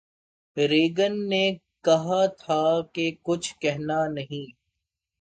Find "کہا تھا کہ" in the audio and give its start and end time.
1.83-3.11